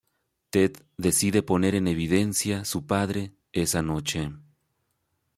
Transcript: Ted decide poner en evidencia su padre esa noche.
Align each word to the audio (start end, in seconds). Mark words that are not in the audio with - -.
Ted 0.49 0.77
decide 0.97 1.43
poner 1.43 1.75
en 1.75 1.87
evidencia 1.87 2.65
su 2.65 2.87
padre 2.87 3.33
esa 3.51 3.83
noche. 3.83 4.31